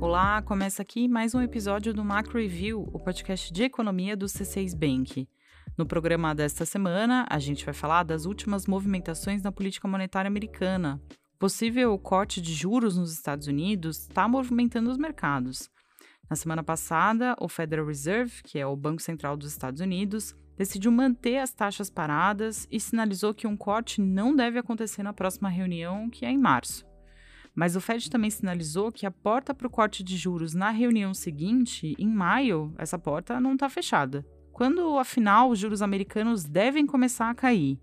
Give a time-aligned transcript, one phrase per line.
[0.00, 4.76] Olá, começa aqui mais um episódio do Macro Review, o podcast de economia do C6
[4.76, 5.28] Bank.
[5.76, 11.02] No programa desta semana, a gente vai falar das últimas movimentações na política monetária americana.
[11.38, 15.68] Possível corte de juros nos Estados Unidos está movimentando os mercados.
[16.30, 20.92] Na semana passada, o Federal Reserve, que é o Banco Central dos Estados Unidos, decidiu
[20.92, 26.08] manter as taxas paradas e sinalizou que um corte não deve acontecer na próxima reunião,
[26.08, 26.86] que é em março.
[27.54, 31.14] Mas o Fed também sinalizou que a porta para o corte de juros na reunião
[31.14, 34.26] seguinte, em maio, essa porta não está fechada.
[34.52, 37.78] Quando, afinal, os juros americanos devem começar a cair?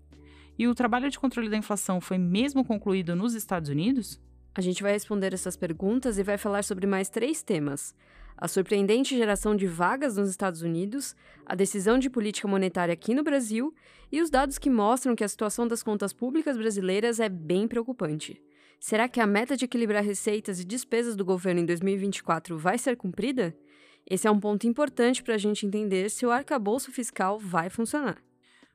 [0.58, 4.20] E o trabalho de controle da inflação foi mesmo concluído nos Estados Unidos?
[4.54, 7.94] A gente vai responder essas perguntas e vai falar sobre mais três temas:
[8.36, 13.22] a surpreendente geração de vagas nos Estados Unidos, a decisão de política monetária aqui no
[13.22, 13.74] Brasil
[14.10, 18.42] e os dados que mostram que a situação das contas públicas brasileiras é bem preocupante.
[18.82, 22.96] Será que a meta de equilibrar receitas e despesas do governo em 2024 vai ser
[22.96, 23.56] cumprida?
[24.04, 28.18] Esse é um ponto importante para a gente entender se o arcabouço fiscal vai funcionar.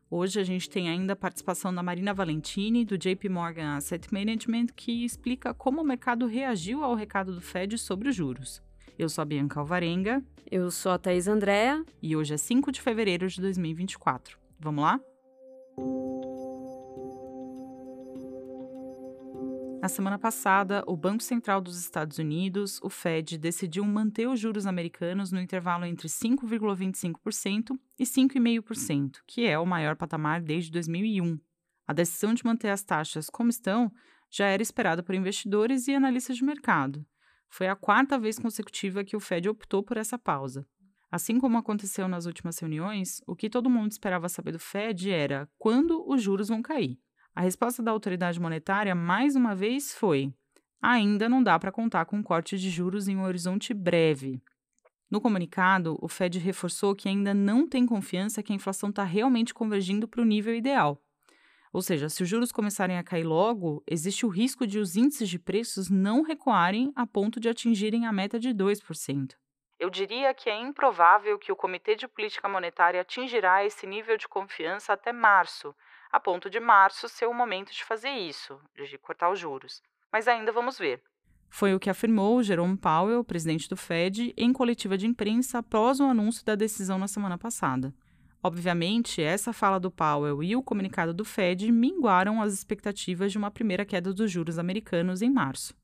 [0.09, 4.67] Hoje a gente tem ainda a participação da Marina Valentini, do JP Morgan Asset Management,
[4.77, 8.63] que explica como o mercado reagiu ao recado do Fed sobre os juros.
[8.97, 10.23] Eu sou a Bianca Alvarenga.
[10.49, 11.83] Eu sou a Thaís Andréa.
[12.01, 14.39] E hoje é 5 de fevereiro de 2024.
[14.57, 15.01] Vamos lá?
[19.79, 24.65] Na semana passada, o Banco Central dos Estados Unidos, o Fed, decidiu manter os juros
[24.65, 31.39] americanos no intervalo entre 5,25% e 5,5%, que é o maior patamar desde 2001.
[31.85, 33.91] A decisão de manter as taxas como estão
[34.31, 37.05] já era esperada por investidores e analistas de mercado.
[37.47, 40.65] Foi a quarta vez consecutiva que o Fed optou por essa pausa.
[41.09, 45.47] Assim como aconteceu nas últimas reuniões, o que todo mundo esperava saber do Fed era
[45.57, 46.99] quando os juros vão cair.
[47.37, 50.33] A resposta da autoridade monetária, mais uma vez, foi:
[50.81, 54.41] ainda não dá para contar com um corte de juros em um horizonte breve.
[55.07, 59.53] No comunicado, o Fed reforçou que ainda não tem confiança que a inflação está realmente
[59.53, 60.99] convergindo para o nível ideal.
[61.71, 65.29] Ou seja, se os juros começarem a cair logo, existe o risco de os índices
[65.29, 69.35] de preços não recuarem a ponto de atingirem a meta de 2%.
[69.79, 74.27] Eu diria que é improvável que o Comitê de Política Monetária atingirá esse nível de
[74.27, 75.75] confiança até março,
[76.17, 79.81] a ponto de março ser o momento de fazer isso, de cortar os juros.
[80.11, 81.01] Mas ainda vamos ver.
[81.47, 86.05] Foi o que afirmou Jerome Powell, presidente do Fed, em coletiva de imprensa após o
[86.05, 87.93] anúncio da decisão na semana passada.
[88.43, 93.51] Obviamente, essa fala do Powell e o comunicado do Fed minguaram as expectativas de uma
[93.51, 95.75] primeira queda dos juros americanos em março.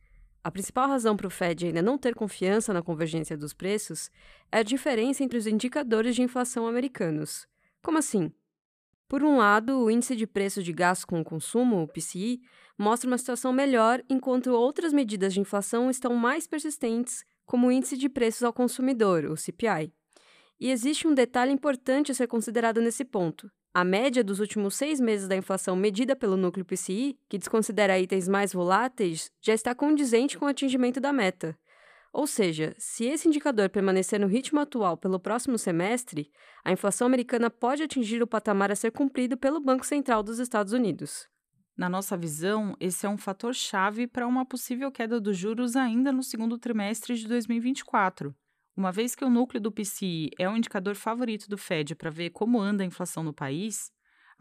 [0.43, 4.09] A principal razão para o Fed ainda não ter confiança na convergência dos preços
[4.51, 7.47] é a diferença entre os indicadores de inflação americanos.
[7.81, 8.31] Como assim?
[9.13, 12.41] Por um lado, o índice de preços de gastos com consumo, o PCI,
[12.75, 17.95] mostra uma situação melhor, enquanto outras medidas de inflação estão mais persistentes, como o índice
[17.95, 19.93] de preços ao consumidor, o CPI.
[20.59, 23.51] E existe um detalhe importante a ser considerado nesse ponto.
[23.71, 28.27] A média dos últimos seis meses da inflação medida pelo núcleo PCI, que desconsidera itens
[28.27, 31.55] mais voláteis, já está condizente com o atingimento da meta.
[32.13, 36.31] Ou seja, se esse indicador permanecer no ritmo atual pelo próximo semestre,
[36.63, 40.73] a inflação americana pode atingir o patamar a ser cumprido pelo Banco Central dos Estados
[40.73, 41.27] Unidos.
[41.75, 46.11] Na nossa visão, esse é um fator chave para uma possível queda dos juros ainda
[46.11, 48.35] no segundo trimestre de 2024.
[48.77, 52.29] Uma vez que o núcleo do PCI é o indicador favorito do Fed para ver
[52.29, 53.91] como anda a inflação no país,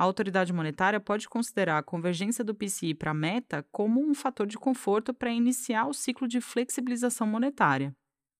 [0.02, 4.48] a autoridade monetária pode considerar a convergência do PCI para a meta como um fator
[4.48, 7.94] de conforto para iniciar o ciclo de flexibilização monetária.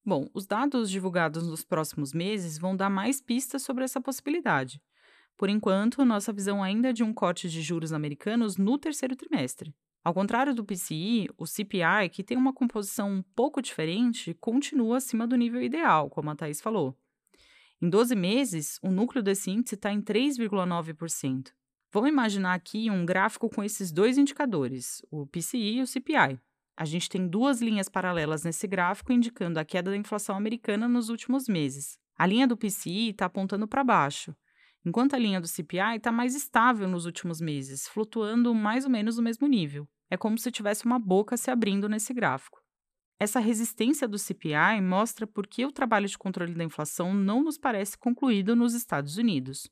[0.05, 4.83] Bom, os dados divulgados nos próximos meses vão dar mais pistas sobre essa possibilidade.
[5.37, 9.73] Por enquanto, nossa visão ainda é de um corte de juros americanos no terceiro trimestre.
[10.03, 15.29] Ao contrário do PCI, o CPI, que tem uma composição um pouco diferente, continua acima
[15.29, 16.99] do nível ideal, como a Thais falou.
[17.83, 21.49] Em 12 meses, o núcleo desse índice está em 3,9%.
[21.93, 26.39] Vamos imaginar aqui um gráfico com esses dois indicadores, o PCI e o CPI.
[26.77, 31.09] A gente tem duas linhas paralelas nesse gráfico indicando a queda da inflação americana nos
[31.09, 31.99] últimos meses.
[32.17, 34.33] A linha do PCI está apontando para baixo,
[34.87, 39.17] enquanto a linha do CPI está mais estável nos últimos meses, flutuando mais ou menos
[39.17, 39.89] no mesmo nível.
[40.09, 42.62] É como se tivesse uma boca se abrindo nesse gráfico.
[43.19, 47.57] Essa resistência do CPI mostra por que o trabalho de controle da inflação não nos
[47.57, 49.69] parece concluído nos Estados Unidos.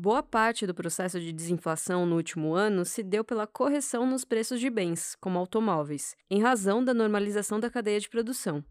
[0.00, 4.60] Boa parte do processo de desinflação no último ano se deu pela correção nos preços
[4.60, 8.64] de bens, como automóveis, em razão da normalização da cadeia de produção.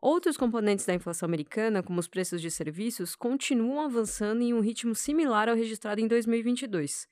[0.00, 4.94] Outros componentes da inflação americana, como os preços de serviços, continuam avançando em um ritmo
[4.94, 7.06] similar ao registrado em 2022.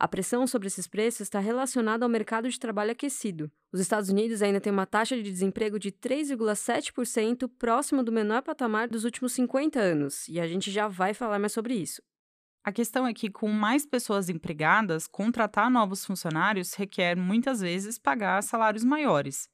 [0.00, 3.52] A pressão sobre esses preços está relacionada ao mercado de trabalho aquecido.
[3.70, 8.88] Os Estados Unidos ainda têm uma taxa de desemprego de 3,7%, próximo do menor patamar
[8.88, 12.00] dos últimos 50 anos, e a gente já vai falar mais sobre isso.
[12.64, 18.42] A questão é que, com mais pessoas empregadas, contratar novos funcionários requer muitas vezes pagar
[18.42, 19.50] salários maiores.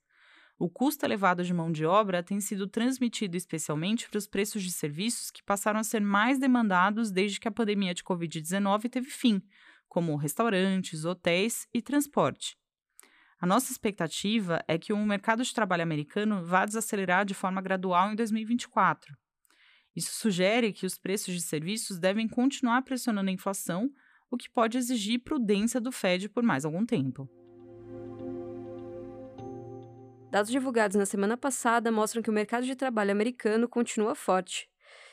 [0.59, 4.71] O custo elevado de mão de obra tem sido transmitido especialmente para os preços de
[4.71, 9.43] serviços que passaram a ser mais demandados desde que a pandemia de Covid-19 teve fim,
[9.89, 12.57] como restaurantes, hotéis e transporte.
[13.39, 18.11] A nossa expectativa é que o mercado de trabalho americano vá desacelerar de forma gradual
[18.11, 19.15] em 2024.
[19.95, 23.91] Isso sugere que os preços de serviços devem continuar pressionando a inflação,
[24.31, 27.29] o que pode exigir prudência do Fed por mais algum tempo.
[30.31, 34.69] Dados divulgados na semana passada mostram que o mercado de trabalho americano continua forte.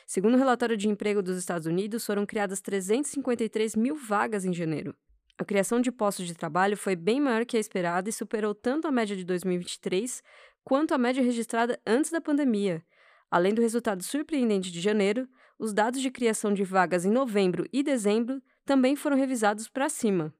[0.06, 4.94] Segundo o relatório de emprego dos Estados Unidos, foram criadas 353 mil vagas em janeiro.
[5.36, 8.86] A criação de postos de trabalho foi bem maior que a esperada e superou tanto
[8.86, 10.22] a média de 2023
[10.62, 12.84] quanto a média registrada antes da pandemia.
[13.30, 15.28] Além do resultado surpreendente de janeiro,
[15.58, 20.32] os dados de criação de vagas em novembro e dezembro também foram revisados para cima.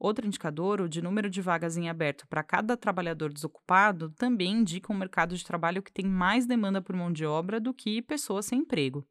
[0.00, 4.90] Outro indicador, o de número de vagas em aberto para cada trabalhador desocupado, também indica
[4.90, 8.46] um mercado de trabalho que tem mais demanda por mão de obra do que pessoas
[8.46, 9.06] sem emprego.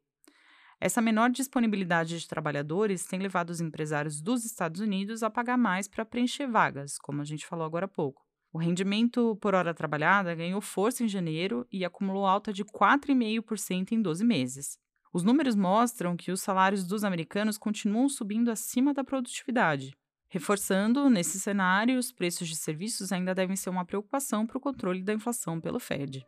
[0.80, 5.86] Essa menor disponibilidade de trabalhadores tem levado os empresários dos Estados Unidos a pagar mais
[5.86, 8.26] para preencher vagas, como a gente falou agora há pouco.
[8.52, 14.02] O rendimento por hora trabalhada ganhou força em janeiro e acumulou alta de 4,5% em
[14.02, 14.76] 12 meses.
[15.12, 19.96] Os números mostram que os salários dos americanos continuam subindo acima da produtividade,
[20.30, 25.02] Reforçando, nesse cenário, os preços de serviços ainda devem ser uma preocupação para o controle
[25.02, 26.24] da inflação pelo Fed.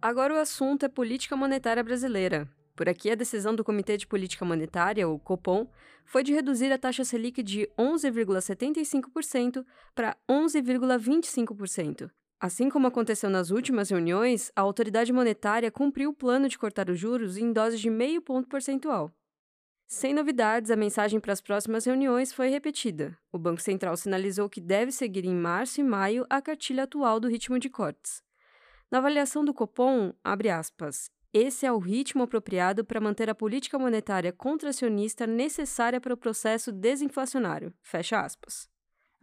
[0.00, 2.48] Agora o assunto é política monetária brasileira.
[2.74, 5.68] Por aqui, a decisão do Comitê de Política Monetária, o Copom,
[6.04, 12.10] foi de reduzir a taxa Selic de 11,75% para 11,25%,
[12.44, 17.00] Assim como aconteceu nas últimas reuniões, a autoridade monetária cumpriu o plano de cortar os
[17.00, 19.10] juros em doses de meio ponto percentual.
[19.86, 23.16] Sem novidades, a mensagem para as próximas reuniões foi repetida.
[23.32, 27.28] O Banco Central sinalizou que deve seguir em março e maio a cartilha atual do
[27.28, 28.22] ritmo de cortes.
[28.90, 33.78] Na avaliação do Copom, abre aspas, esse é o ritmo apropriado para manter a política
[33.78, 37.72] monetária contracionista necessária para o processo desinflacionário.
[37.80, 38.73] Fecha aspas.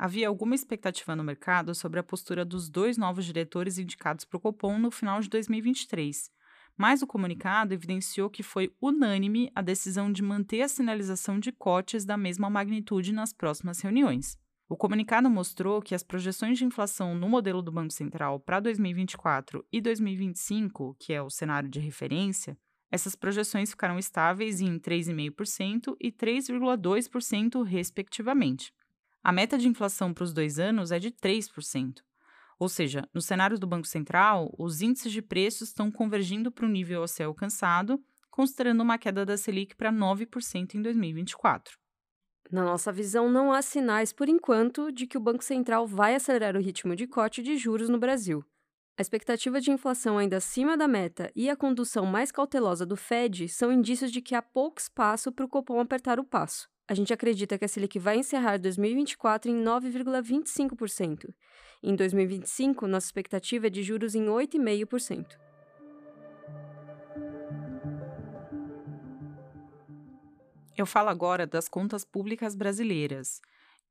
[0.01, 4.39] Havia alguma expectativa no mercado sobre a postura dos dois novos diretores indicados para o
[4.39, 6.31] Copom no final de 2023,
[6.75, 12.03] mas o comunicado evidenciou que foi unânime a decisão de manter a sinalização de cortes
[12.03, 14.39] da mesma magnitude nas próximas reuniões.
[14.67, 19.63] O comunicado mostrou que as projeções de inflação no modelo do Banco Central para 2024
[19.71, 22.57] e 2025, que é o cenário de referência,
[22.89, 28.73] essas projeções ficaram estáveis em 3,5% e 3,2%, respectivamente.
[29.23, 32.01] A meta de inflação para os dois anos é de 3%.
[32.57, 36.69] Ou seja, no cenário do Banco Central, os índices de preços estão convergindo para o
[36.69, 41.77] nível a ser alcançado, considerando uma queda da Selic para 9% em 2024.
[42.51, 46.55] Na nossa visão, não há sinais, por enquanto, de que o Banco Central vai acelerar
[46.55, 48.43] o ritmo de corte de juros no Brasil.
[48.97, 53.47] A expectativa de inflação ainda acima da meta e a condução mais cautelosa do Fed
[53.49, 57.13] são indícios de que há pouco espaço para o Copom apertar o passo a gente
[57.13, 61.33] acredita que a Selic vai encerrar 2024 em 9,25%.
[61.81, 65.25] Em 2025, nossa expectativa é de juros em 8,5%.
[70.75, 73.39] Eu falo agora das contas públicas brasileiras.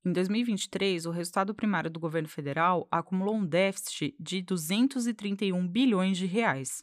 [0.05, 6.27] Em 2023, o resultado primário do governo federal acumulou um déficit de 231 bilhões de
[6.27, 6.83] reais.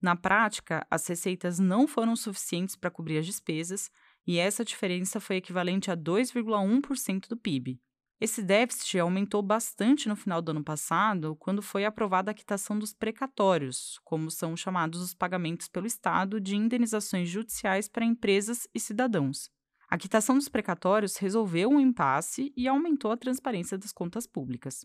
[0.00, 3.90] Na prática, as receitas não foram suficientes para cobrir as despesas,
[4.26, 7.80] e essa diferença foi equivalente a 2,1% do PIB.
[8.18, 12.94] Esse déficit aumentou bastante no final do ano passado, quando foi aprovada a quitação dos
[12.94, 19.50] precatórios, como são chamados os pagamentos pelo Estado de indenizações judiciais para empresas e cidadãos.
[19.88, 24.84] A quitação dos precatórios resolveu um impasse e aumentou a transparência das contas públicas.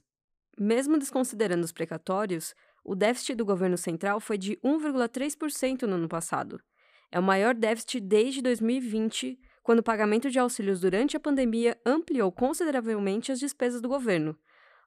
[0.60, 6.60] Mesmo desconsiderando os precatórios, o déficit do governo central foi de 1,3% no ano passado,
[7.12, 12.32] é o maior déficit desde 2020, quando o pagamento de auxílios durante a pandemia ampliou
[12.32, 14.38] consideravelmente as despesas do governo.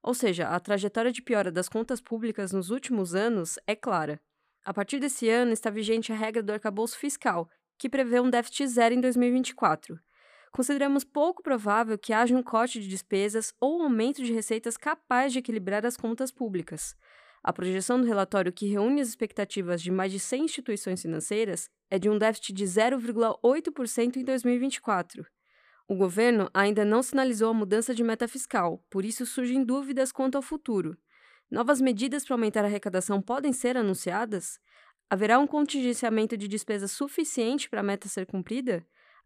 [0.02, 4.20] Ou seja, a trajetória de piora das contas públicas nos últimos anos é clara.
[4.64, 8.66] A partir desse ano está vigente a regra do arcabouço fiscal, que prevê um déficit
[8.68, 9.98] zero em 2024.
[10.50, 15.32] Consideramos pouco provável que haja um corte de despesas ou um aumento de receitas capaz
[15.32, 16.96] de equilibrar as contas públicas.
[17.44, 21.98] A projeção do relatório, que reúne as expectativas de mais de 100 instituições financeiras, é
[21.98, 25.26] de um déficit de 0,8% em 2024.
[25.86, 30.36] O governo ainda não sinalizou a mudança de meta fiscal, por isso surgem dúvidas quanto
[30.36, 30.96] ao futuro.
[31.50, 34.58] Novas medidas para aumentar a arrecadação podem ser anunciadas?
[35.10, 38.82] Haverá um contingenciamento de despesa suficiente para a meta ser cumprida?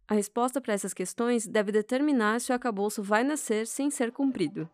[0.09, 4.69] A resposta para essas questões deve determinar se o acabouço vai nascer sem ser cumprido.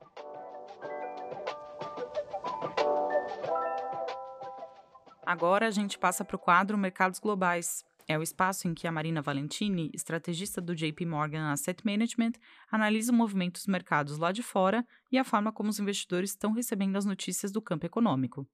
[5.34, 7.84] Agora a gente passa para o quadro Mercados Globais.
[8.06, 12.34] É o espaço em que a Marina Valentini, estrategista do JP Morgan Asset Management,
[12.70, 16.52] analisa o movimento dos mercados lá de fora e a forma como os investidores estão
[16.52, 18.46] recebendo as notícias do campo econômico.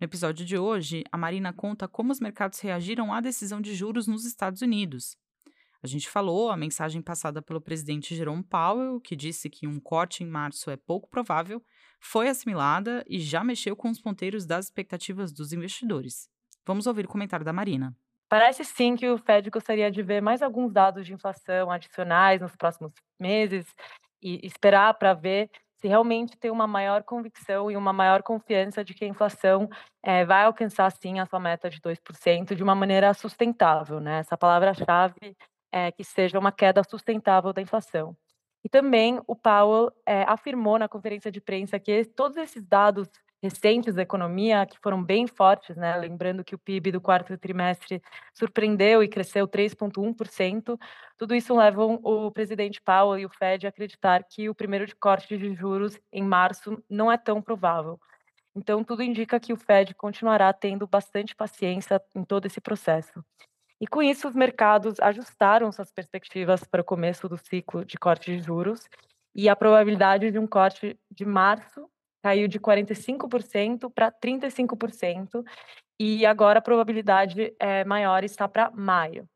[0.00, 4.06] No episódio de hoje, a Marina conta como os mercados reagiram à decisão de juros
[4.06, 5.18] nos Estados Unidos.
[5.82, 10.24] A gente falou a mensagem passada pelo presidente Jerome Powell, que disse que um corte
[10.24, 11.62] em março é pouco provável,
[12.04, 16.28] foi assimilada e já mexeu com os ponteiros das expectativas dos investidores.
[16.66, 17.96] Vamos ouvir o comentário da Marina.
[18.28, 22.54] Parece sim que o Fed gostaria de ver mais alguns dados de inflação adicionais nos
[22.56, 23.66] próximos meses
[24.22, 28.92] e esperar para ver se realmente tem uma maior convicção e uma maior confiança de
[28.92, 29.68] que a inflação
[30.02, 33.98] é, vai alcançar sim a sua meta de 2% de uma maneira sustentável.
[33.98, 34.18] Né?
[34.18, 35.36] Essa palavra-chave
[35.72, 38.16] é que seja uma queda sustentável da inflação.
[38.64, 43.08] E também o Powell é, afirmou na conferência de imprensa que todos esses dados
[43.44, 45.94] recentes da economia, que foram bem fortes, né?
[45.96, 48.00] lembrando que o PIB do quarto trimestre
[48.32, 50.78] surpreendeu e cresceu 3,1%,
[51.18, 54.96] tudo isso leva o presidente Powell e o Fed a acreditar que o primeiro de
[54.96, 58.00] corte de juros em março não é tão provável.
[58.56, 63.22] Então, tudo indica que o Fed continuará tendo bastante paciência em todo esse processo.
[63.80, 68.36] E com isso, os mercados ajustaram suas perspectivas para o começo do ciclo de corte
[68.36, 68.88] de juros
[69.34, 71.88] e a probabilidade de um corte de março
[72.22, 75.44] caiu de 45% para 35%,
[76.00, 79.28] e agora a probabilidade é maior está para maio.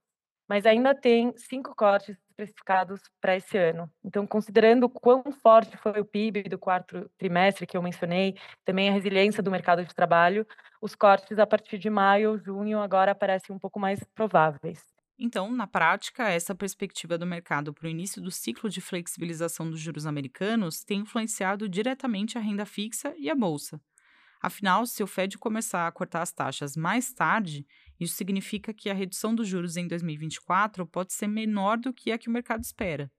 [0.48, 3.90] Mas ainda tem cinco cortes especificados para esse ano.
[4.04, 8.92] Então, considerando quão forte foi o PIB do quarto trimestre que eu mencionei, também a
[8.92, 10.46] resiliência do mercado de trabalho,
[10.80, 14.84] os cortes a partir de maio ou junho agora parecem um pouco mais prováveis.
[15.18, 19.80] Então, na prática, essa perspectiva do mercado para o início do ciclo de flexibilização dos
[19.80, 23.80] juros americanos tem influenciado diretamente a renda fixa e a bolsa.
[24.40, 27.66] Afinal, se o Fed começar a cortar as taxas mais tarde,
[27.98, 32.18] isso significa que a redução dos juros em 2024 pode ser menor do que a
[32.18, 33.10] que o mercado espera.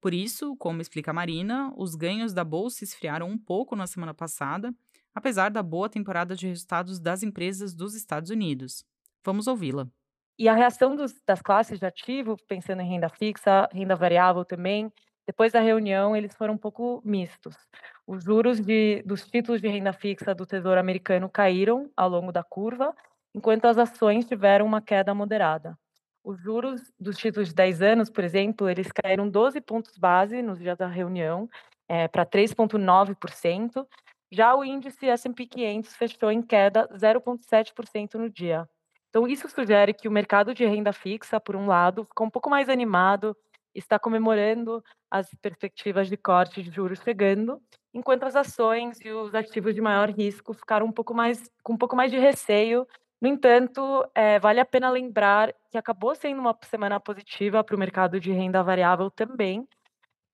[0.00, 4.12] Por isso, como explica a Marina, os ganhos da bolsa esfriaram um pouco na semana
[4.12, 4.74] passada,
[5.14, 8.84] apesar da boa temporada de resultados das empresas dos Estados Unidos.
[9.24, 9.86] Vamos ouvi-la.
[10.38, 14.90] E a reação dos, das classes de ativo, pensando em renda fixa, renda variável também,
[15.26, 17.54] depois da reunião, eles foram um pouco mistos.
[18.06, 22.42] Os juros de, dos títulos de renda fixa do Tesouro Americano caíram ao longo da
[22.42, 22.92] curva,
[23.34, 25.78] enquanto as ações tiveram uma queda moderada.
[26.24, 30.58] Os juros dos títulos de 10 anos, por exemplo, eles caíram 12 pontos base nos
[30.58, 31.48] dias da reunião,
[31.88, 33.86] é, para 3,9%.
[34.30, 38.68] Já o índice S&P 500 fechou em queda 0,7% no dia.
[39.10, 42.48] Então, isso sugere que o mercado de renda fixa, por um lado, ficou um pouco
[42.48, 43.36] mais animado,
[43.74, 47.60] está comemorando as perspectivas de corte de juros chegando,
[47.92, 51.76] enquanto as ações e os ativos de maior risco ficaram um pouco mais com um
[51.76, 52.86] pouco mais de receio.
[53.22, 57.78] No entanto, é, vale a pena lembrar que acabou sendo uma semana positiva para o
[57.78, 59.64] mercado de renda variável também,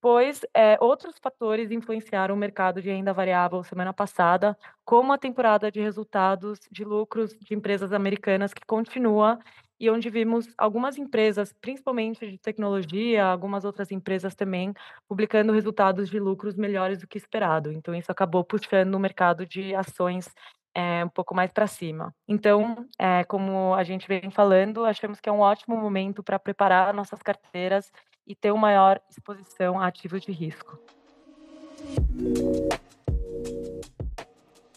[0.01, 5.71] pois é, outros fatores influenciaram o mercado de renda variável semana passada, como a temporada
[5.71, 9.37] de resultados de lucros de empresas americanas que continua
[9.79, 14.73] e onde vimos algumas empresas, principalmente de tecnologia, algumas outras empresas também,
[15.07, 17.71] publicando resultados de lucros melhores do que esperado.
[17.71, 20.27] Então, isso acabou puxando o mercado de ações
[20.73, 22.13] é, um pouco mais para cima.
[22.27, 26.93] Então, é, como a gente vem falando, achamos que é um ótimo momento para preparar
[26.93, 27.91] nossas carteiras
[28.25, 30.79] e ter uma maior exposição a ativos de risco.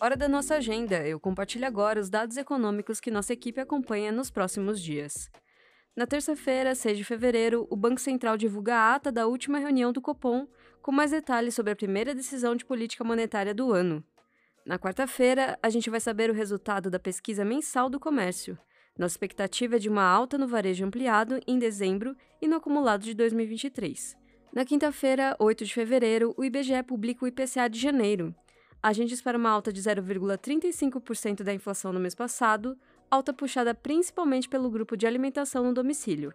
[0.01, 1.07] Hora da nossa agenda.
[1.07, 5.31] Eu compartilho agora os dados econômicos que nossa equipe acompanha nos próximos dias.
[5.95, 10.01] Na terça-feira, 6 de fevereiro, o Banco Central divulga a ata da última reunião do
[10.01, 10.49] Copom,
[10.81, 14.03] com mais detalhes sobre a primeira decisão de política monetária do ano.
[14.65, 18.57] Na quarta-feira, a gente vai saber o resultado da pesquisa mensal do comércio.
[18.97, 23.13] Nossa expectativa é de uma alta no varejo ampliado em dezembro e no acumulado de
[23.13, 24.17] 2023.
[24.55, 28.33] Na quinta-feira, 8 de fevereiro, o IBGE publica o IPCA de janeiro.
[28.81, 32.79] A gente espera uma alta de 0,35% da inflação no mês passado,
[33.11, 36.33] alta puxada principalmente pelo grupo de alimentação no domicílio.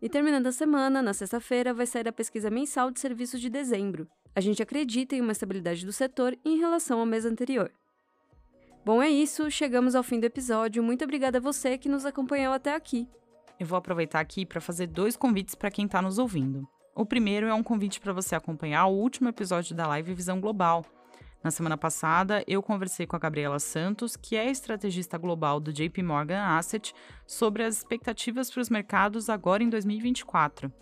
[0.00, 4.08] E terminando a semana, na sexta-feira, vai sair a pesquisa mensal de serviços de dezembro.
[4.34, 7.72] A gente acredita em uma estabilidade do setor em relação ao mês anterior.
[8.84, 10.82] Bom, é isso, chegamos ao fim do episódio.
[10.82, 13.08] Muito obrigada a você que nos acompanhou até aqui.
[13.58, 16.68] Eu vou aproveitar aqui para fazer dois convites para quem está nos ouvindo.
[16.94, 20.84] O primeiro é um convite para você acompanhar o último episódio da live Visão Global.
[21.46, 26.02] Na semana passada, eu conversei com a Gabriela Santos, que é estrategista global do JP
[26.02, 26.92] Morgan Asset,
[27.24, 30.72] sobre as expectativas para os mercados agora em 2024.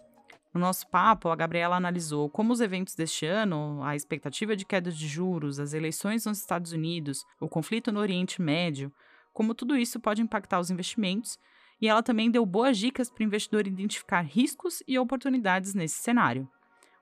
[0.54, 4.90] No nosso papo, a Gabriela analisou como os eventos deste ano, a expectativa de queda
[4.90, 8.90] de juros, as eleições nos Estados Unidos, o conflito no Oriente Médio,
[9.34, 11.38] como tudo isso pode impactar os investimentos
[11.78, 16.48] e ela também deu boas dicas para o investidor identificar riscos e oportunidades nesse cenário.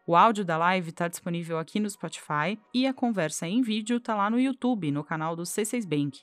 [0.04, 4.16] O áudio da live está disponível aqui no Spotify e a conversa em vídeo está
[4.16, 6.23] lá no YouTube, no canal do C6 Bank.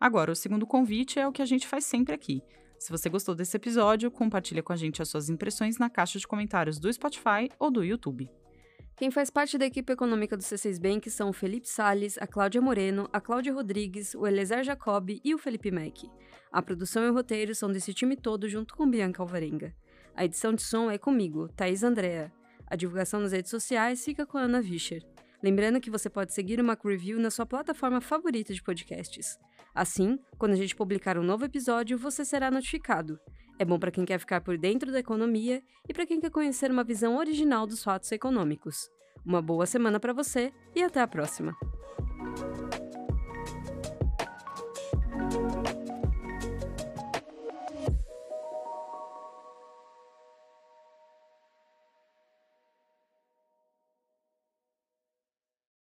[0.00, 2.42] Agora, o segundo convite é o que a gente faz sempre aqui.
[2.76, 6.26] Se você gostou desse episódio, compartilhe com a gente as suas impressões na caixa de
[6.26, 8.28] comentários do Spotify ou do YouTube.
[8.96, 12.60] Quem faz parte da equipe econômica do C6 Bank são o Felipe Sales, a Cláudia
[12.60, 16.10] Moreno, a Cláudia Rodrigues, o Elezer Jacob e o Felipe Mack.
[16.50, 19.72] A produção e o roteiro são desse time todo junto com Bianca Alvarenga.
[20.16, 22.39] A edição de som é comigo, Thaís Andrea.
[22.70, 25.02] A divulgação nas redes sociais fica com a Ana Vischer.
[25.42, 29.36] Lembrando que você pode seguir o Mac Review na sua plataforma favorita de podcasts.
[29.74, 33.18] Assim, quando a gente publicar um novo episódio, você será notificado.
[33.58, 36.70] É bom para quem quer ficar por dentro da economia e para quem quer conhecer
[36.70, 38.88] uma visão original dos fatos econômicos.
[39.24, 41.54] Uma boa semana para você e até a próxima!